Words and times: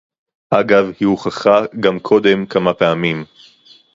אגב 0.49 0.85
היא 0.99 1.07
הוכחה 1.07 1.59
גם 1.79 1.99
קודם 1.99 2.45
כמה 2.45 2.73
פעמים 2.73 3.25